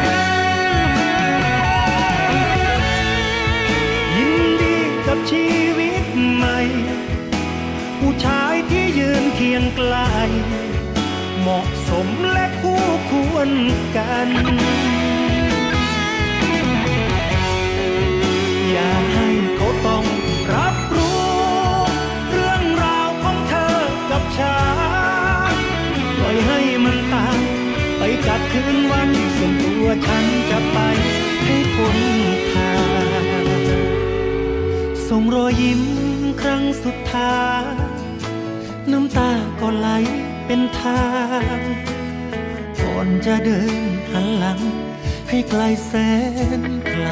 [0.00, 0.54] ว
[4.16, 5.48] ยินดีกับชี
[5.78, 6.04] วิต
[6.34, 6.58] ใหม่
[7.98, 9.96] ผู้ชายที่ยืนเคียงไกล
[11.40, 13.50] เหมาะสมและคู่ควร
[13.96, 14.28] กัน
[28.54, 30.78] กับคืนวันส่วนตัวฉันจะไป
[31.44, 31.98] ให้พ้น
[32.52, 32.74] ทา
[33.42, 33.46] ง
[35.08, 35.82] ส่งรอยยิ้ม
[36.40, 37.74] ครั้งสุดท้าย
[38.92, 39.30] น้ำตา
[39.60, 39.88] ก็ไหล
[40.46, 41.04] เป็นทา
[41.58, 41.60] ง
[42.80, 44.60] ก่อนจะเดินหันหลัง
[45.28, 45.92] ให้ไกลแส
[46.60, 47.06] นไกล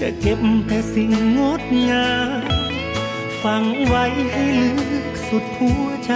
[0.00, 2.10] จะเก็บแต่สิ่งงดงา
[2.40, 2.42] ม
[3.42, 4.70] ฝังไว้ให้ลึ
[5.04, 6.12] กสุดหัวใจ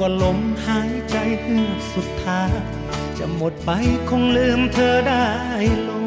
[0.00, 2.52] ก็ลมหายใจเฮือกสุดท้าย
[3.18, 3.70] จะหมดไป
[4.08, 5.28] คงลืมเธอได้
[5.88, 6.04] ลง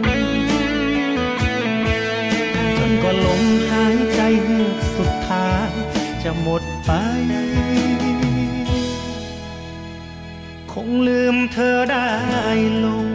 [2.77, 5.71] จนก็ลมหายใจเฮือกสุดท้าย
[6.23, 6.91] จะหมดไป
[10.73, 12.07] คงลืมเธอได้
[12.85, 13.14] ลง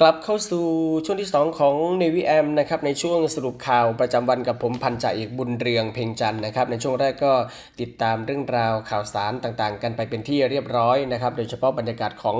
[0.00, 0.66] กลับเข้าสู่
[1.04, 7.32] ช่วงที่ 2 ของ Navy M นะครับในช่วงสรุปข่าวประจำวันกับผมพันจ่าเอกบุญเรืองเพ่งจันนะครับในช่วงแรกก็
[7.80, 12.36] ติดตามเรื่องราวข่าวสารต่างๆ กันไปเป็นที่เรียบร้อยนะครับโดยเฉพาะบรรยากาศของ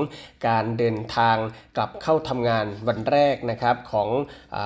[0.46, 1.36] การเดินทาง
[1.76, 4.08] กลับเข้าทำงานวันแรกนะครับของ
[4.56, 4.58] อ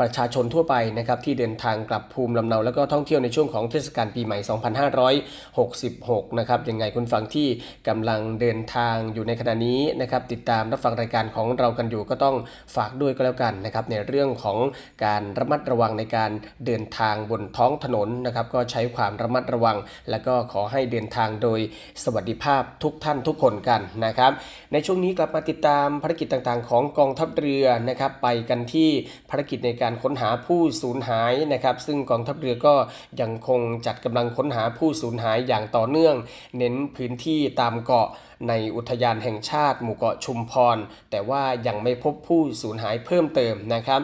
[0.00, 4.38] ประชาชนทั่วไปนะครับที่เดินทางกลับภูมิลำเนาแล้วก็ท่องเที่ยวในช่วงของเทศกาลปีใหม่
[5.58, 7.48] 2566 นะครับยังไงคุณฟังที่
[7.88, 12.36] กำลังเดินทางอยู่ในขณะนี้นะครับติดตามรับฟังรายการของเรากันอยู่ก็ต้อง
[12.76, 14.58] ฝากด้วยก็แล้วกันนะครับในเรื่องของ
[15.04, 16.30] การระมัดระวังในการ
[16.66, 19.76] เดินทางบนท้องถนนนะครับก็ใช้ความระมัดระวัง
[20.10, 21.60] และก็ขอให้เดินทางโดย
[22.04, 24.32] สวัสดิภาพทุกท่านทุกคนกันนะครับ
[24.72, 28.90] ในช่วงนี้กลับมาติดตามภารกิจต่างๆ ของกองทัพเรือนะครับไปกันที่
[29.30, 32.74] ภารกิจในการค้นหาผู้สูญหายนะครับ ซึ่งกองทัพเรือก็
[33.20, 36.14] ยังคงจัดกำลังค้นหาผู้สูญหายอย่างต่อเนื่อง
[36.58, 38.08] เน้นพื้นที่ตามเกาะ
[38.48, 40.78] ในอุทยานแห่งชาติหมู่เกาะชุมพร
[41.10, 44.02] แต่ว่ายังไม่พบผู้สูญหายเพิ่มเติมนะครับ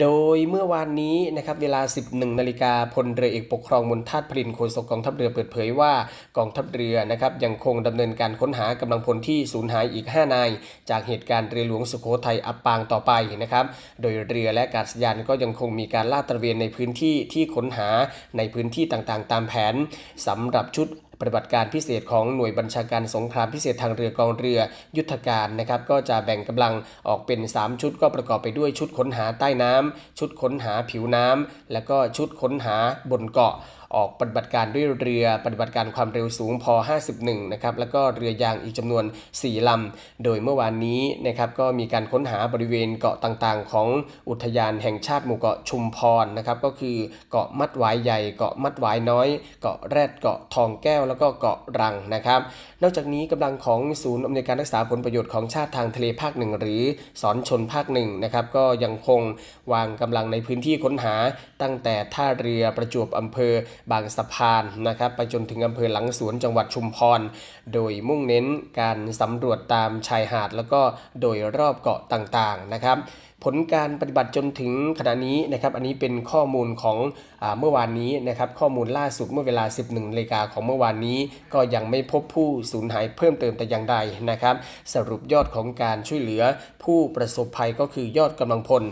[0.00, 5.92] โดยเมื่อวานนี้นะครับเวลา 11นาฬิกาพลเรือเอกปกครองมนทัดพลินโฆษกกองทัพเรือเปิดเผยว่า
[6.36, 10.50] กองทัพเรือนะครับยังคงดำเนินการค้นหากำลังพลที่สูญหายอีก 5 นาย
[10.90, 13.12] จากเหตุการณ์เรือหลวงสุโขทัยอับปางต่อไป
[13.42, 13.64] นะครับ
[14.02, 17.88] โดยเรือและอากาศยานก็ยังคงมีการลาดตระเวนในพื้นที่ที่ค้นหา
[18.36, 19.74] ในพื้นที่ต่างๆ ตามแผน
[20.26, 20.88] สำหรับชุด
[21.20, 24.60] ปฏิบัติการพิเศษของหน่วยบัญชาการสงครามพิเศษทางเรือกองเรือ
[24.96, 26.74] ยุทธการนะครับก็จะแบ่งกำลัง
[27.08, 32.76] ออกเป็น 3 ชุดก็ประกอบไปด้วยชุดค้นหาใต้น้ำชุดค้นหาผิวน้ำและก็ชุดค้นหา
[33.10, 33.54] บนเกาะ
[33.96, 36.74] ออกปฏิบัติการด้วยเรือปฏิบัติการความเร็วสูงพอ
[37.14, 43.88] 51 นะครับ แล้วก็เรือยางอีกจำนวน 4 ลำ โดยเมื่อวานนี้นะครับก็มีการค้นหาบริเวณเกาะต่างๆ ของ
[44.28, 46.96] อุทยานแห่งชาติหมู่เกาะชุมพรนะครับ ก็คือ
[47.30, 49.28] เกาะมัดหวายใหญ่เกาะมัดหวายน้อย
[49.60, 52.40] เกาะแรดเกาะทองแก้ว แล้วก็เกาะรังนะครับ
[52.82, 56.82] นอกจากนี้กำลังของศูนย์อำนวยการรักษาผลประโยชน์ของชาติทางทะเลภาคหนึ่งหรือ
[57.20, 59.20] สอนชนภาคหนึ่งนะครับก็ยังคง
[59.72, 61.14] วางกำลังในพื้นที่ค้นหา
[61.62, 63.52] ตั้งแต่ท่าเรือประจวบอำเภอ
[63.90, 67.20] บางสะพานนะครับไปจนถึงอำเภอหลังสวนจังหวัดชุมพร
[67.74, 68.46] โดยมุ่งเน้น
[68.80, 70.80] การสำรวจตามชายหาดแล้วก็
[71.20, 72.98] โดยรอบเกาะต่างๆนะครับ
[73.44, 76.98] ผลการปฏิบัติจนถึงขณะนี้นะครับอันนี้เป็นข้อมูลของ
[77.42, 81.18] อเมื่อวานนี้นะครับข้อมูลล่าสุดเมื่อเวลา 11นาฬิกาของเมื่อวานนี้
[81.54, 83.96] ก็ยังไม่พบผู้สูญหายเพิ่มเติมแต่อย่างใด
[84.30, 84.54] นะครับ
[84.94, 86.42] สรุปยอดของการช่วยเหลือ
[86.84, 88.82] ผู้ประสบภัยก็คือยอดกำลังพล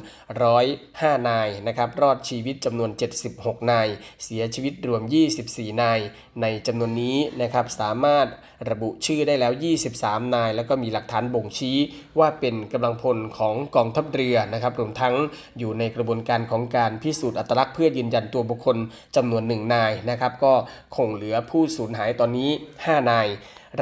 [0.61, 2.91] 105 นายนะครับรอดชีวิตจำนวน
[3.31, 3.89] 76 นาย
[4.25, 5.03] เสียชีวิตรวม
[5.43, 6.01] 24 นาย
[6.43, 8.29] ในจำนวนนี้นะครับสามารถ
[8.71, 9.53] ระบุชื่อได้แล้ว
[9.95, 11.77] 23 นาย แล้วก็มีหลักฐานบ่งชี้
[12.19, 15.15] ว่าเป็นกำลังพลของกองทัพเรือรือนะครับรวมทั้ง
[15.59, 18.77] อยู่ในกระบวนการของการพิสูจน์อัตลักษณ์เพื่อยืนยันตัวบุคคล
[19.17, 20.53] จำนวนหนึ่งนายนะครับ ก็
[20.97, 23.29] คงเหลือผู้สูญหายตอนนี้ 5 นาย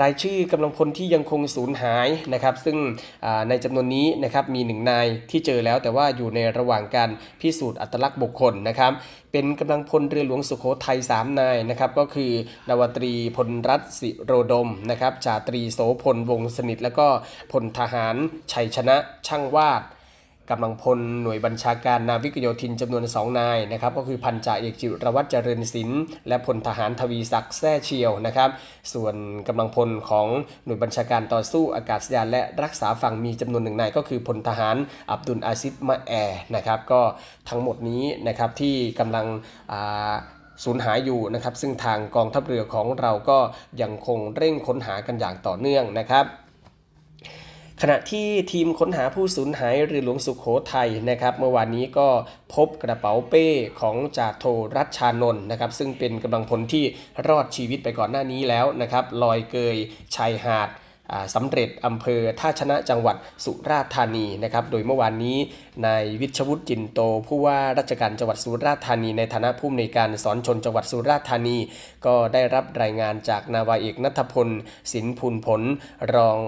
[0.00, 2.76] รายชื่อกำลังพลที่ยังคงสูญหายนะครับ ซึ่ง
[3.48, 8.92] ในจำนวนนี้นะครับมีหนึ่งนายที่เจอแล้วแต่ว่าอยู่ในระหว่างการพิสูจน์อัตลักษณ์บุคคลนะครับ
[9.32, 12.30] เป็นกำลังพลเรือหลวงสุโขทัย3นายนะครับ ก็คือ
[12.68, 17.06] นาวตรีพลรัตน์สิโรดมนะครับจ่าตรีโสพลวงสนิท แล้วก็
[17.52, 18.16] พลทหาร
[18.52, 18.96] ชัยชนะ
[19.26, 19.82] ช่างวาด
[20.50, 28.50] กำลังพลหน่วยบัญชาการนาวิกโยธินจำนวน 2 นายนะครับก็คือพันจ่าเอกจิรวัตรเจริญศิลป์และพลทหารทวีศักดิ์แซ่เชียวนะครับ
[28.92, 29.14] ส่วน
[29.48, 30.26] กำลังพลของ
[30.64, 34.76] หน่วยบัญชาการต่อสู้อากาศยานและรักษาฝั่งมีจำนวนหนึ่งนายก็คือพลทหาร
[35.10, 36.12] อับดุลอาซิดมะแอ
[36.54, 37.00] นะครับก็
[37.48, 39.26] ทั้งหมดนี้นะครับที่กำลัง
[40.64, 43.38] สูญหายอยู่นะครับ ซึ่งทางกองทัพเรือของเราก็
[43.82, 46.26] ยังคงเร่งค้นหากันอย่างต่อเนื่องนะครับ
[47.84, 52.08] ขณะที่ทีมค้นหาผู้สูญหายเรือหลวงสุขโขทัยนะครับเมื่อวานนี้ก็
[52.54, 53.46] พบกระเป๋าเป้
[53.80, 54.44] ของจ่าโท
[54.76, 56.84] รัชชานนท์นะครับซึ่งเป็นกำลังพลที่
[57.28, 59.76] รอดชีวิตไปก่อนหน้านี้แล้วนะครับลอยเกย
[60.16, 60.68] ชายหาด
[61.34, 65.36] สำเร็จอำเภอท่าชนะจังหวัดสุราษฎร์ธานีนะครับโดยเมื่อวานนี้
[65.86, 71.56] นายวิชวุฒิจินโต ผู้ว่าราชการจังหวัดสุราษฎร์ธานี ในฐานะผู้อำนวยการสอนชนจังหวัดสุราษฎร์ธานี
[72.06, 74.48] ก็ได้รับรายงานจากนาวาเอกนัทพล
[74.92, 75.62] สินพูนผล
[76.14, 76.38] รอง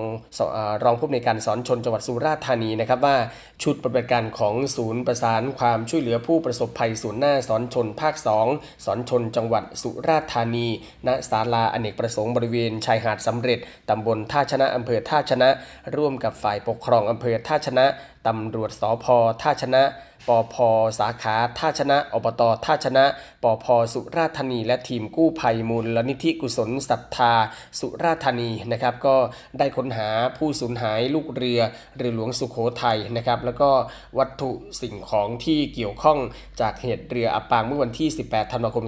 [0.84, 3.16] รองผู้อำนวยการสอนชนจังหวัดสุราษฎร์ธานีนะครับว่า
[3.62, 8.14] ชุดปฏิบัติการของศูนย์ประสานความช่วยเหลือผู้ประสบภัยศูนย์หน้าสอนชนภาค
[8.48, 10.66] 2 สอนชนจังหวัดสุราษฎร์ธานี
[11.06, 13.58] ณศาลาอเนกประสงค์บริเวณชายหาดสำเร็จ
[13.88, 15.48] ตำบลท่าชนะอำเภอท่าชนะ
[15.96, 17.86] ร่วมกับฝ่ายปกครองอำเภอท่าชนะ
[18.26, 19.06] ตำรวจสพ
[19.42, 19.82] ท่าชนะ
[20.28, 20.54] ปอพ
[21.00, 23.04] สาขาท่าชนะอบตท่าชนะ
[23.42, 27.32] ปอพสุราธานี และทีมกู้ภัยมูลนิธิกุศลศรัทธา
[27.80, 29.16] สุราธานีนะครับก็
[29.58, 31.60] ได้ค้นหาผู้สูญหายลูกเรือ
[31.96, 33.70] เรือหลวงสุโขทัยนะครับแล้วก็
[34.18, 34.50] วัตถุ
[34.80, 36.18] สิ่งของที่เกี่ยวข้อง
[36.60, 38.84] จากเหตุเรืออับปางเมื่อวันที่ 18 ธันวาคม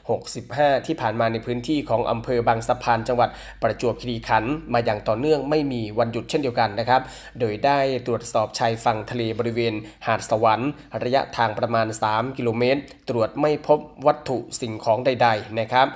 [0.00, 3.30] 2565 ที่ผ่านมาในพื้นที่ของอำเภอบางสะพานจังหวัด
[3.62, 7.00] ประจวบคีรีขันธ์มาอย่างต่อเนื่องไม่มีวันหยุดเช่นเดียวกันนะครับ
[7.40, 9.74] โดยได้ตรวจสอบชายฝั่งทะเลบริเวณ
[10.06, 10.70] หาดสวรรค์
[11.04, 15.88] ระยะทางประมาณ 3 กิโลเมตร ตรวจไม่พบวัตถุสิ่งของใด ๆ นะครับ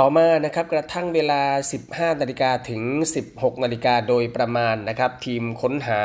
[0.00, 1.42] ต่อมานะครับกระทั่งเวลา
[1.80, 2.82] 15 นาฬิกาถึง
[3.22, 6.00] 16 นาฬิกาโดยประมาณนะครับ ทีมค้นหา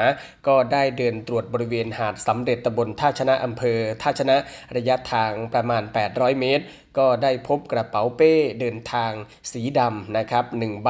[0.47, 4.38] ก็ได้เดินตรวจบริเวณหาดสำเร็จตำบลท่าชนะอำเภอท่าชนะ
[4.75, 6.63] ระยะทางประมาณ 800 เมตร
[6.97, 9.11] ก็ได้พบกระเป๋าเป้เดินทาง
[9.51, 10.89] สีดำนะครับหนึ่งใบ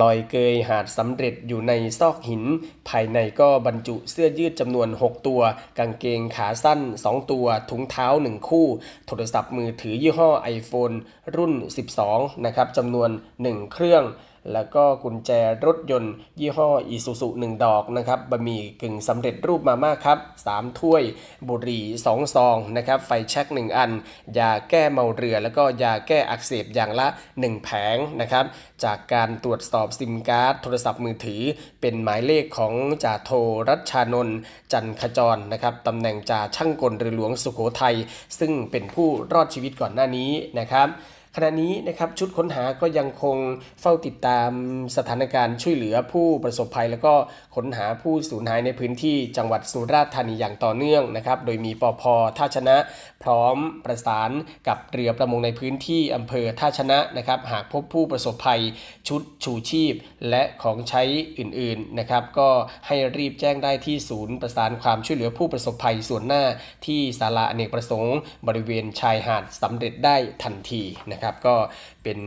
[0.00, 2.42] ลอยเกยหาดสำเร็จอยู่ในซอกหิน
[2.88, 5.40] ภายในก็บรรจุเสื้อยืดจำนวน 6 ตัว
[5.78, 8.66] กางเกงขาสั้น 2 ตัว ถุงเท้า 1 คู่
[9.06, 10.94] โทรศัพท์มือถือยี่ห้อ iPhone
[11.36, 11.52] รุ่น
[11.98, 13.10] 12 นะครับจำนวน
[13.44, 14.04] 1 เครื่อง
[14.52, 15.30] แล้วก็กุญแจ
[15.66, 20.18] รถยนต์ ยี่ห้ออีซูซุหนึ่งดอกนะครับบะหมี่กึ่งสำเร็จรูปมาม่าครับ
[20.50, 21.02] 3 ถ้วย
[21.48, 23.90] บุหรี่2ซองนะครับไฟแช็ก1 อัน
[24.38, 28.44] ยาแก้เมาเรือ แล้วก็ยาแก้อักเสบอย่างละ 1 แผงนะครับ
[28.84, 31.42] จากการตรวจสอบซิมการ์ดโทรศัพท์มือถือ
[31.80, 32.74] เป็นหมายเลขของ
[33.04, 33.30] จ่าโท
[33.68, 34.38] รัชชานนท์
[34.72, 37.96] จันขจรนะครับตำแหน่งจ่าช่างกลเรือหลวงสุโขทัย
[38.38, 40.88] ซึ่งเป็นผู้รอดชีวิตก่อนหน้านี้นะครับ
[41.34, 43.36] ขณะนี้นะครับชุดค้นหาก็ยังคง
[43.80, 44.50] เฝ้าติดตาม
[44.96, 47.14] สถานการณ์ช่วยเหลือผู้ประสบภัย แล้วก็
[47.56, 52.02] ค้นหาผู้สูญหายในพื้นที่จังหวัดสุราษฎร์ธานีอย่างต่อเนื่องนะครับโดยมีปพ
[52.38, 52.76] ท่าชนะ
[53.22, 54.30] พร้อมประสาน
[54.68, 58.60] กับเรือประมงในพื้นที่อำเภอท่าชนะนะครับหากพบผู้ประสบภัย
[59.08, 59.94] ชุดชูชีพ
[60.30, 61.02] และของใช้
[61.38, 62.48] อื่นๆนะครับก็
[62.86, 66.44] ให้รีบแจ้งได้ที่ศูนย์ประสานความช่วยเหลือผู้ประสบภัยส่วนหน้า
[66.86, 68.16] ที่ศาลาอเนกประสงค์
[68.46, 71.56] บริเวณชายหาดสำเร็จได้ทันทีนะครับครับก็
[72.04, 72.18] เป็น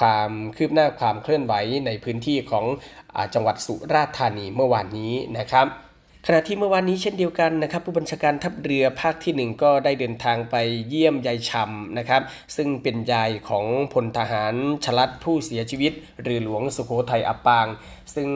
[0.00, 1.54] ความคืบหน้าความเคลื่อนไหว
[1.86, 2.64] ในพื้นที่ของ
[3.16, 5.68] อจังหวัดสุราษฎร์ธานีเมื่อวานนี้นะครับ
[6.26, 10.56] ขณะที่เมื่อวานนี้เช่นเดียวกันนะครับผู้บัญชาการทัพเรือภาคที่ 1 ก็ได้เดินทางไป
[10.88, 12.22] เยี่ยมยายชำนะครับ
[12.56, 14.54] ซึ่งเป็นยายของพลทหาร
[14.84, 15.92] ชลัดผู้เสียชีวิต
[16.22, 17.66] เรือหลวงสุโขทัยอับปาง
[18.14, 18.28] ซึ่ง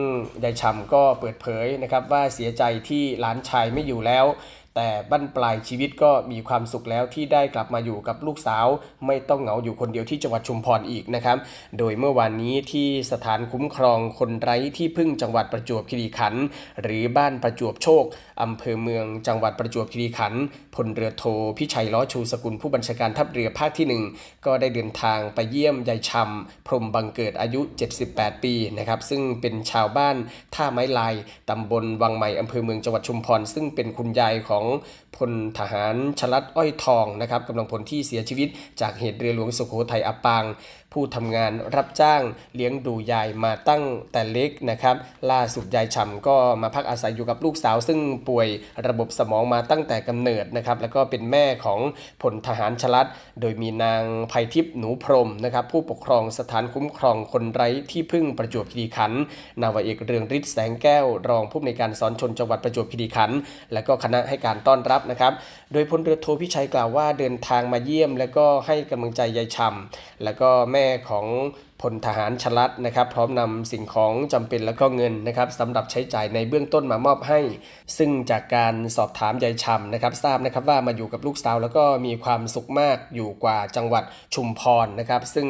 [0.43, 4.25] ยายชำก็เปิดเผยนะครับว่าเสียใจที่หลานชายไม่อยู่แล้ว
[4.79, 8.67] แต่บั้นปลายชีวิตก็มีความสุขแล้วที่ได้กลับมาอยู่กับลูกสาว
[9.07, 11.37] ไม่ต้องเหงาอยู่คนเดียวที่จังหวัดชุมพรอีกนะครับ
[11.77, 16.43] โดยเมื่อวานนี้ที่สถานคุ้มครองคนไร้ที่พึ่งจังหวัดประจวบคีรีขันธ์
[16.81, 18.03] หรือบ้านประจวบโชค
[18.41, 20.41] อำเภอเมืองจังหวัดประจวบคีรีขันธ์
[20.75, 21.23] พลเรือโท
[21.57, 27.61] พิชัยล้อชูสกุลผู้บัญชาการทัพเรือภาคที่ 1 ก็ได้เดินทางไปเยี่ยมยายชำพรมบังเกิดอายุ
[28.03, 30.15] 78 ปีนะครับซึ่งเป็นชาวบ้าน
[30.55, 31.13] ท่าไม้ลาย
[31.49, 34.65] ตำบลวังใหม่อำเภอเมืองจังหวัดชุมพรซึ่งเป็นคุณยายของ
[35.15, 38.47] พลทหารชลัดอ้อยทองนะครับกำลังพลที่เสียชีวิต
[38.81, 40.43] จากเหตุเรือหลวงสุโขทัยอับปาง
[40.99, 42.21] ผู้ทำงานรับจ้าง
[42.55, 44.95] เลี้ยงดูยายมาตั้งแต่เล็กนะครับ
[45.31, 48.47] ล่าสุดยายฉ่ำก็มาพักอาศัยอยู่กับลูกสาวซึ่งป่วย
[48.87, 51.79] ระบบสมองมาตั้งแต่กำเนิดนะครับแล้วก็เป็นแม่ของ
[52.21, 53.07] พลทหารชลัด
[53.41, 59.21] โดยมีนางภัยทิพย์หนูพรหมนะครับผู้ปกครองสถานคุ้มครองคนไร้ที่พึ่งประจวบคีรีขันธ์
[59.61, 63.37] นาวาเอกเรืองฤทธิ์แสงแก้ว รองผู้อำนวยการสอนชนจังหวัดประจวบคีรีขันธ์
[63.73, 65.33] และก็คณะให้การต้อนรับนะครับ
[65.73, 71.25] โดยพลเรือโทพิชัยกล่าวว่าเดินทางมาเยี่ยม และก็ให้กำลังใจยายฉำและก็แม่ของ
[71.81, 77.39] พลทหารชลัดนะครับพร้อมนำสิ่งของจำเป็นและก็เงินนะครับสำหรับใช้จ่ายในเบื้องต้นมามอบให้
[77.97, 84.03] ซึ่งจากการสอบถามยายฉำนะครับทราบนะครับว่ามาอยู่กับลูกสาว แล้วก็มีความสุขมากอยู่กว่าจังหวัด
[84.35, 85.47] ชุมพรนะครับ ซึ่ง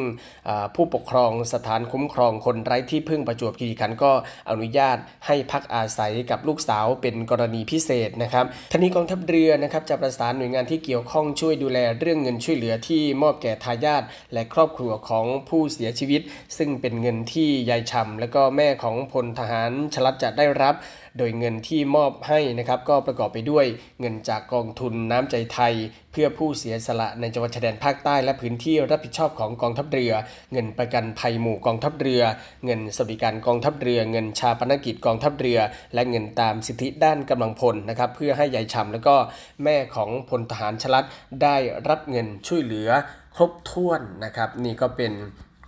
[0.74, 4.12] ผู้ปกครองสถานคุ้มครองคนไร้ที่พึ่งประจวบคีรีขันธ์ก็
[4.50, 14.02] อนุญาตให้พักอาศัยกับลูกสาวเป็นกรณีพิเศษนะครับทนี้กองทัพเรือนะครับจะประสานหน่วยงานที่เกี่ยวข้องช่วยดูแลเรื่องเงินช่วยเหลือที่มอบแก่ทายาท
[14.32, 16.17] และครอบครัวของผู้เสียชีวิต
[16.58, 20.74] ซึ่งเป็นเงินที่ยายฉ่ำและก็แม่ของพลทหารชลัดจะได้รับ
[21.18, 23.66] โดยเงินที่มอบให้นะครับก็ประกอบไปด้วย
[24.00, 25.74] เงินจากกองทุนน้ำใจไทย
[26.12, 30.12] เพื่อผู้เสียสละในจังหวัดชายแดนภาคใต้และพื้นที่รับผิดชอบของกองทัพเรือ
[30.52, 32.22] เงินประกันภัยหมู่กองทัพเรือ
[32.64, 35.58] เงินสวัสดิการกองทัพเรือ เงินชาปนกิจกองทัพเรือ
[35.94, 39.16] และเงินตามสิทธิด้านกำลังพลนะครับเพื่อให้ยายฉ่ำแล้วก็
[39.64, 41.04] แม่ของพลทหารชลัด
[41.42, 41.56] ได้
[41.88, 42.88] รับเงินช่วยเหลือ
[43.36, 45.12] ครบถ้วนนะครับ นี่ก็เป็น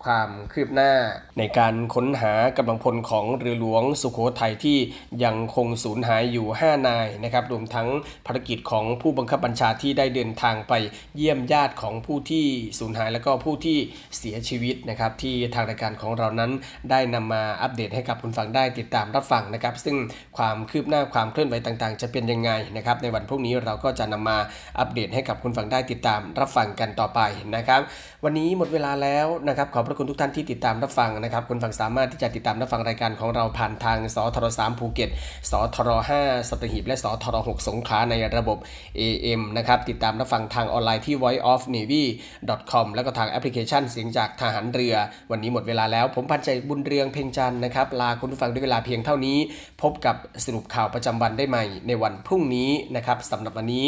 [0.04, 0.92] ความคืบหน้า
[1.38, 4.78] ในการค้นหากำลังพลของเรือหลวงสุโขทัยที่
[5.24, 7.88] ยังคงสูญหายอยู่ 5 นายนะครับรวมทั้ง
[8.26, 10.72] ภารกิจของผู้บังคับบัญชาที่ได้เดินทางไป
[11.16, 12.44] เยี่ยมญาติของผู้ที่
[12.78, 13.78] สูญหายและก็ผู้ที่
[14.18, 16.50] เสียชีวิตนะครับที่ทางรายการของเรานั้น
[16.90, 19.96] ได้นำมาอัปเดตให้กับคุณฟังได้ติดตามรับฟังนะครับ ซึ่ง
[20.36, 24.38] ความคืบหน้าความเคลื่อนไหวต่างๆ จะเป็นยังไงนะครับในวันพรุ่งนี้เราก็จะนำมา
[24.78, 27.20] อัปเดตให้กับคุณผู้ฟังได้ติดตามรับฟังกันต่อไป
[27.56, 27.80] นะครับ
[28.24, 35.10] วันนี้หมดเวลาแล้วนะครับขอบพระคุณทุกท่านที่ติดตามรับฟังนะครับคุณผู้ฟังสามารถที่จะติดตามรับฟังรายการของเราผ่านทางสทร3ภูเก็ต
[35.50, 38.58] สทร5สัตหีบและสทร6สงขลาในระบบ
[39.00, 44.94] AM นะครับติดตามรับฟังทางออนไลน์ที่ voiceofnavy.com แล้วก็ทางแอปพลิเคชันเสียงจากทหารเรือ
[45.30, 49.38] วันนี้หมดเวลาแล้ว ผมพันใจบุญเรืองเพ่งจันทร์นะครับลาคุณผู้ฟังด้วยเวลาเพียงเท่านี้
[49.82, 53.86] พบกับสรุปข่าวประจำวันได้ใหม่ในวันพรุ่งนี้นะครับสำหรับวันนี้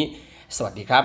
[0.56, 1.04] สวัสดีครับ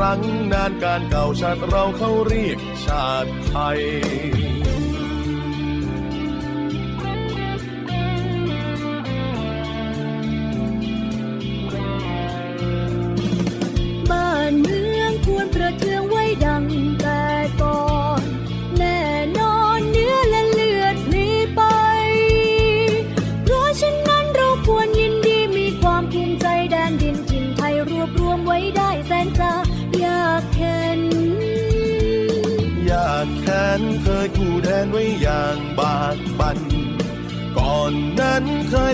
[0.00, 0.22] ครั้ง
[0.52, 3.80] นานการเก่าชาติเราเขาเรียกชาติไทย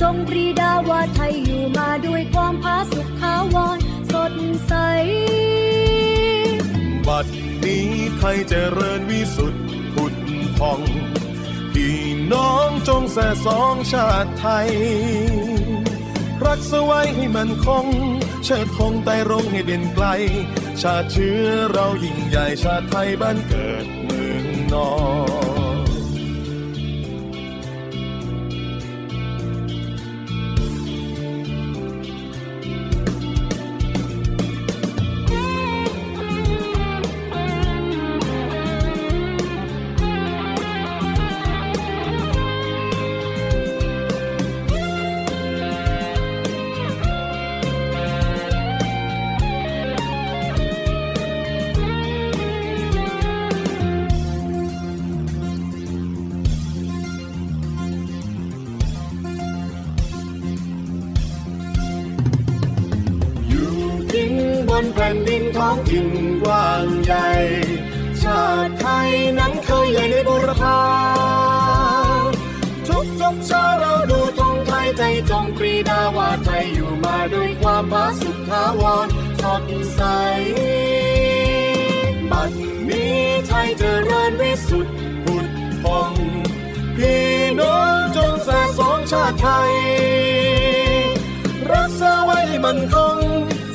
[0.00, 3.78] จงปรีดาว่าไทยอยู่มาด้วยความผาสุกขาวร
[4.12, 4.34] สด
[4.66, 4.72] ใส
[7.06, 7.26] บัด
[7.64, 7.86] นี้
[8.18, 9.66] ไทยเจริญวิสุทธิ์
[10.70, 10.80] อง
[11.72, 12.00] พี่
[12.32, 14.70] น้องจงแส่สองชาติไทย
[16.46, 17.86] รักษาไว้ให้มันคง
[18.44, 20.06] เชิดธงไต่รงให้เด่นไกล
[20.82, 24.90] ชาติเชื้อเรายิ่งใหญ่ชาติไทยบ้านเกิดเมืองนอ
[25.54, 25.55] น
[65.96, 67.28] ดินท้องกว้างใหญ่
[68.22, 70.80] ชาติไทยนั้นเคยใหญ่ในบุรพา
[72.88, 79.06] ทุกทุกชาเราดูธงไทยใจจงปรีดาว่าไทยอยู่มาด้วยความผาสุกถาวร
[79.40, 80.00] สดใส
[82.30, 82.50] บัด
[82.88, 83.18] นี้
[83.48, 84.94] ไทยเจริญวิสุทธิ์
[85.24, 85.46] ผุด
[85.82, 86.12] พอง
[86.96, 87.26] พี่
[87.60, 89.72] น้องจงสะสองชาติไทย
[91.72, 93.16] รักษาไว้ให้มันคง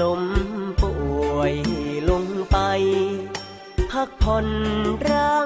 [0.00, 0.22] ล้ม
[0.82, 0.94] ป่
[1.36, 1.54] วย
[2.10, 2.56] ลงไป
[3.90, 4.46] พักผ่อน
[5.08, 5.36] ร่า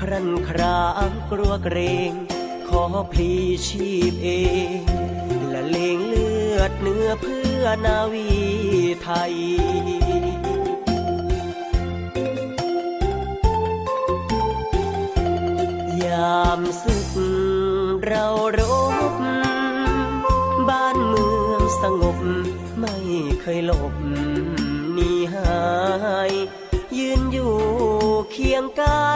[0.00, 1.78] ครันครางกลัวเกร
[2.10, 2.12] ง
[2.68, 2.82] ขอ
[3.12, 3.32] พลี
[3.66, 4.30] ชีพเอ
[4.76, 4.80] ง
[5.48, 8.30] และเลงเลือดเนื้อเพื่อนาวี
[9.02, 9.34] ไทย
[16.04, 17.10] ยามศึก
[18.04, 18.26] เรา
[18.58, 18.60] ร
[19.12, 19.14] บ
[20.68, 22.18] บ้านเมืองสงบ
[22.80, 22.96] ไม่
[23.40, 23.94] เคยหลบ
[24.94, 25.60] หนีหา
[26.30, 26.32] ย
[26.98, 27.54] ยืนอยู่
[28.32, 29.08] เคียงกา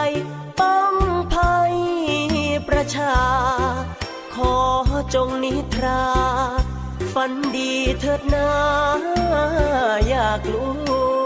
[5.13, 6.03] จงนิทรา
[7.13, 8.49] ฝันดีเถิดนา
[10.09, 11.20] อยากรู้